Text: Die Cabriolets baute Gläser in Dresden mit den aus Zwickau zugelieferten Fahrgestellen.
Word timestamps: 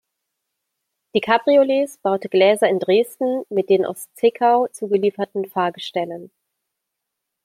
Die 1.13 1.21
Cabriolets 1.21 1.99
baute 1.99 2.27
Gläser 2.27 2.67
in 2.67 2.79
Dresden 2.79 3.43
mit 3.49 3.69
den 3.69 3.85
aus 3.85 4.09
Zwickau 4.15 4.65
zugelieferten 4.71 5.45
Fahrgestellen. 5.45 6.31